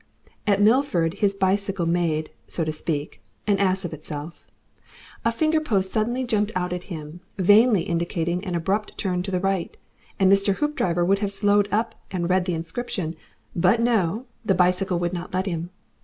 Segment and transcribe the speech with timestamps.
[0.47, 4.43] At Milford his bicycle made, so to speak, an ass of itself.
[5.23, 9.39] A finger post suddenly jumped out at him, vainly indicating an abrupt turn to the
[9.39, 9.77] right,
[10.19, 10.55] and Mr.
[10.55, 13.15] Hoopdriver would have slowed up and read the inscription,
[13.55, 14.25] but no!
[14.43, 15.69] the bicycle would not let him.